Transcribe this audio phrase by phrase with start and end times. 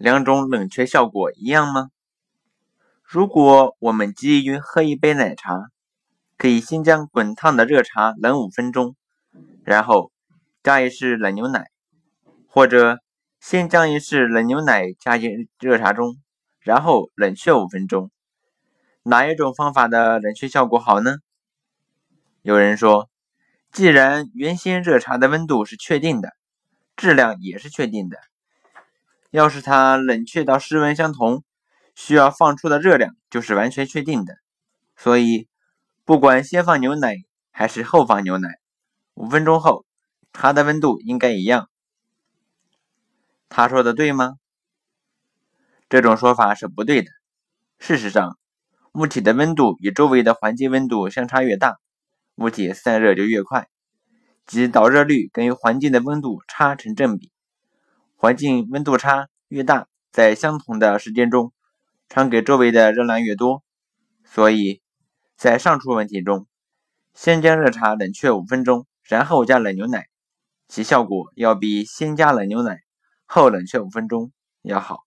[0.00, 1.90] 两种冷却效果一样吗？
[3.02, 5.66] 如果我们急于喝一杯奶茶，
[6.38, 8.96] 可以先将滚烫的热茶冷五分钟，
[9.62, 10.10] 然后
[10.62, 11.66] 加一匙冷牛奶，
[12.48, 13.00] 或者
[13.40, 16.16] 先将一匙冷牛奶加进热茶中，
[16.60, 18.10] 然后冷却五分钟。
[19.02, 21.16] 哪一种方法的冷却效果好呢？
[22.40, 23.10] 有人说，
[23.70, 26.32] 既然原先热茶的温度是确定的，
[26.96, 28.16] 质量也是确定的，
[29.30, 31.42] 要是它冷却到室温相同。
[31.96, 34.36] 需要放出的热量就是完全确定的，
[34.96, 35.48] 所以
[36.06, 37.16] 不管先放牛奶
[37.50, 38.48] 还是后放牛奶，
[39.14, 39.84] 五分钟后
[40.32, 41.68] 它的温度应该一样。
[43.50, 44.36] 他说的对吗？
[45.90, 47.10] 这种说法是不对的。
[47.78, 48.38] 事实上，
[48.92, 51.76] 物体的温度与周围的环境温度相差越大，
[52.36, 53.68] 物体散热就越快，
[54.46, 57.30] 即导热率跟环境的温度差成正比。
[58.20, 61.54] 环境温度差越大，在相同的时间中。
[62.06, 63.62] 传给周围的热量越多，
[64.26, 64.82] 所以
[65.38, 66.46] 在上述问题中，
[67.14, 70.08] 先将热茶冷却五分钟，然后加冷牛奶，
[70.68, 72.80] 其效果要比先加冷牛奶
[73.24, 74.98] 后冷却五分钟要好。